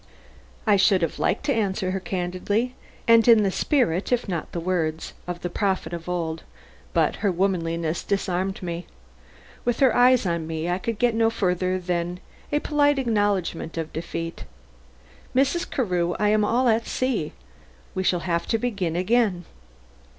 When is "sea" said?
16.87-17.33